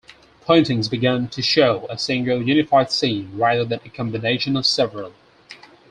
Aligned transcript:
Paintings 0.47 0.89
began 0.89 1.27
to 1.27 1.43
show 1.43 1.85
a 1.87 1.95
single, 1.95 2.41
unified 2.41 2.91
scene, 2.91 3.29
rather 3.37 3.63
than 3.63 3.81
a 3.85 3.89
combination 3.89 4.57
of 4.57 4.65
several. 4.65 5.13